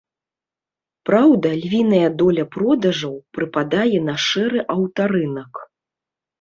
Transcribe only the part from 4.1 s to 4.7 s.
шэры